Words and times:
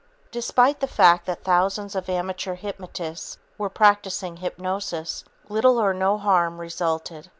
Despite 0.31 0.79
the 0.79 0.87
fact 0.87 1.27
that 1.27 1.43
thousands 1.43 1.93
of 1.93 2.09
amateur 2.09 2.55
hypnotists 2.55 3.37
were 3.59 3.69
practicing 3.69 4.37
hypnosis, 4.37 5.23
little 5.47 5.77
or 5.79 5.93
no 5.93 6.17
harm 6.17 6.57
resulted. 6.59 7.27